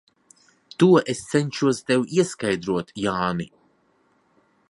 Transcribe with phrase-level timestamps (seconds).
[0.83, 3.49] To es cenšos tev ieskaidrot, Jāni.